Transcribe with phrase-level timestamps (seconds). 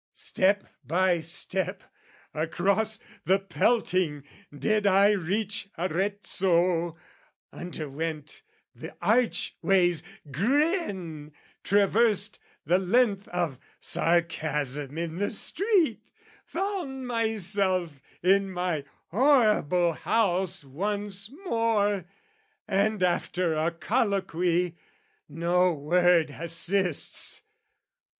[0.15, 1.83] Step By step,
[2.33, 6.97] across the pelting, did I reach Arezzo,
[7.53, 8.41] underwent
[8.73, 10.01] the archway's
[10.31, 11.33] grin,
[11.63, 16.11] Traversed the length of sarcasm in the street,
[16.47, 22.05] Found myself in my horrible house once more,
[22.67, 27.43] And after a colloquy...no word assists!